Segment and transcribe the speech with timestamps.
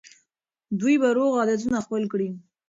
[0.79, 2.29] دوی به روغ عادتونه خپل کړي.